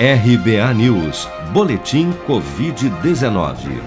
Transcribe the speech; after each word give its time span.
RBA 0.00 0.72
News, 0.74 1.28
Boletim 1.52 2.12
Covid-19. 2.24 3.82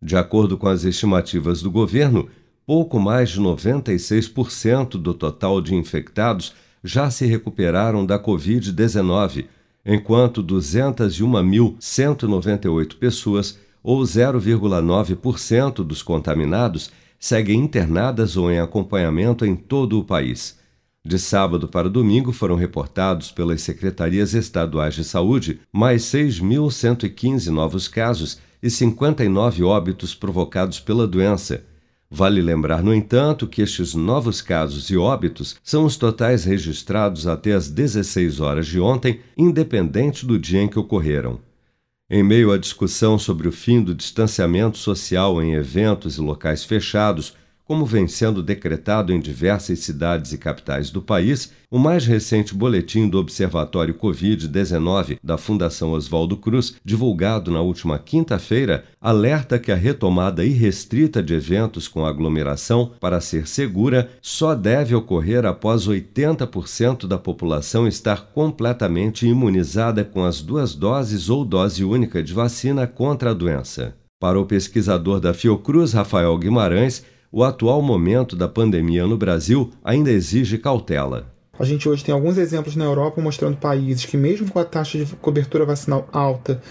De 0.00 0.16
acordo 0.16 0.56
com 0.56 0.68
as 0.68 0.84
estimativas 0.84 1.60
do 1.60 1.68
governo, 1.70 2.28
pouco 2.64 3.00
mais 3.00 3.30
de 3.30 3.40
96% 3.40 4.90
do 4.90 5.12
total 5.12 5.60
de 5.60 5.74
infectados 5.74 6.54
já 6.84 7.10
se 7.10 7.26
recuperaram 7.26 8.06
da 8.06 8.22
Covid-19, 8.22 9.46
enquanto 9.84 10.44
201.198 10.44 12.96
pessoas, 12.96 13.58
ou 13.82 14.00
0,9% 14.02 15.84
dos 15.84 16.00
contaminados, 16.02 16.92
seguem 17.18 17.58
internadas 17.60 18.36
ou 18.36 18.48
em 18.50 18.60
acompanhamento 18.60 19.44
em 19.44 19.56
todo 19.56 19.98
o 19.98 20.04
país. 20.04 20.56
De 21.04 21.18
sábado 21.18 21.66
para 21.66 21.88
domingo 21.88 22.30
foram 22.32 22.54
reportados 22.54 23.32
pelas 23.32 23.62
secretarias 23.62 24.32
estaduais 24.34 24.94
de 24.94 25.02
saúde 25.04 25.60
mais 25.72 26.02
6.115 26.02 27.48
novos 27.48 27.88
casos 27.88 28.38
e 28.62 28.70
59 28.70 29.62
óbitos 29.64 30.14
provocados 30.14 30.80
pela 30.80 31.06
doença. 31.06 31.64
Vale 32.10 32.40
lembrar, 32.40 32.82
no 32.82 32.94
entanto, 32.94 33.46
que 33.46 33.60
estes 33.60 33.94
novos 33.94 34.40
casos 34.40 34.88
e 34.88 34.96
óbitos 34.96 35.56
são 35.62 35.84
os 35.84 35.96
totais 35.96 36.44
registrados 36.44 37.26
até 37.26 37.52
as 37.52 37.68
16 37.68 38.40
horas 38.40 38.66
de 38.66 38.80
ontem, 38.80 39.20
independente 39.36 40.24
do 40.24 40.38
dia 40.38 40.62
em 40.62 40.68
que 40.68 40.78
ocorreram. 40.78 41.38
Em 42.10 42.22
meio 42.22 42.50
à 42.50 42.56
discussão 42.56 43.18
sobre 43.18 43.46
o 43.46 43.52
fim 43.52 43.82
do 43.82 43.94
distanciamento 43.94 44.78
social 44.78 45.42
em 45.42 45.52
eventos 45.52 46.16
e 46.16 46.20
locais 46.22 46.64
fechados, 46.64 47.34
como 47.68 47.84
vem 47.84 48.08
sendo 48.08 48.42
decretado 48.42 49.12
em 49.12 49.20
diversas 49.20 49.80
cidades 49.80 50.32
e 50.32 50.38
capitais 50.38 50.88
do 50.88 51.02
país, 51.02 51.52
o 51.70 51.78
mais 51.78 52.06
recente 52.06 52.54
boletim 52.54 53.06
do 53.06 53.18
Observatório 53.18 53.92
Covid-19 53.92 55.18
da 55.22 55.36
Fundação 55.36 55.92
Oswaldo 55.92 56.34
Cruz, 56.38 56.76
divulgado 56.82 57.50
na 57.50 57.60
última 57.60 57.98
quinta-feira, 57.98 58.86
alerta 58.98 59.58
que 59.58 59.70
a 59.70 59.74
retomada 59.74 60.42
irrestrita 60.42 61.22
de 61.22 61.34
eventos 61.34 61.86
com 61.86 62.06
aglomeração, 62.06 62.92
para 62.98 63.20
ser 63.20 63.46
segura, 63.46 64.08
só 64.22 64.54
deve 64.54 64.94
ocorrer 64.94 65.44
após 65.44 65.86
80% 65.86 67.06
da 67.06 67.18
população 67.18 67.86
estar 67.86 68.32
completamente 68.32 69.26
imunizada 69.26 70.02
com 70.04 70.24
as 70.24 70.40
duas 70.40 70.74
doses 70.74 71.28
ou 71.28 71.44
dose 71.44 71.84
única 71.84 72.22
de 72.22 72.32
vacina 72.32 72.86
contra 72.86 73.32
a 73.32 73.34
doença. 73.34 73.94
Para 74.18 74.40
o 74.40 74.46
pesquisador 74.46 75.20
da 75.20 75.34
Fiocruz, 75.34 75.92
Rafael 75.92 76.36
Guimarães, 76.38 77.04
o 77.30 77.44
atual 77.44 77.82
momento 77.82 78.34
da 78.34 78.48
pandemia 78.48 79.06
no 79.06 79.16
Brasil 79.16 79.70
ainda 79.84 80.10
exige 80.10 80.58
cautela. 80.58 81.32
A 81.58 81.64
gente 81.64 81.88
hoje 81.88 82.04
tem 82.04 82.14
alguns 82.14 82.38
exemplos 82.38 82.76
na 82.76 82.84
Europa 82.84 83.20
mostrando 83.20 83.56
países 83.56 84.04
que, 84.04 84.16
mesmo 84.16 84.50
com 84.50 84.58
a 84.58 84.64
taxa 84.64 84.96
de 84.96 85.06
cobertura 85.16 85.66
vacinal 85.66 86.08
alta, 86.12 86.62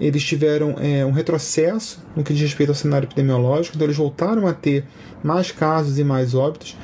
eles 0.00 0.24
tiveram 0.24 0.76
é, 0.78 1.04
um 1.04 1.10
retrocesso 1.10 2.02
no 2.16 2.24
que 2.24 2.32
diz 2.32 2.42
respeito 2.42 2.70
ao 2.70 2.74
cenário 2.74 3.06
epidemiológico, 3.06 3.76
então 3.76 3.86
eles 3.86 3.96
voltaram 3.96 4.46
a 4.46 4.54
ter 4.54 4.84
mais 5.22 5.50
casos 5.50 5.98
e 5.98 6.04
mais 6.04 6.34
óbitos. 6.34 6.76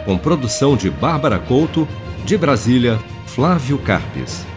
Com 0.04 0.16
produção 0.16 0.76
de 0.76 0.88
Bárbara 0.88 1.40
Couto, 1.40 1.88
de 2.24 2.38
Brasília, 2.38 2.96
Flávio 3.26 3.76
Carpes. 3.78 4.53